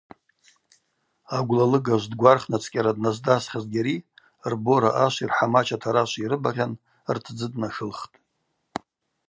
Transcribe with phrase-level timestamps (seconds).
[1.37, 3.95] Агвла лыгажв дгварцӏхнацӏкӏьара дназдасхыз, Гьари
[4.51, 6.73] рбора ашви рхӏамач атарашви йрыбагъьан
[7.15, 8.15] ртдзы днашылхтӏ.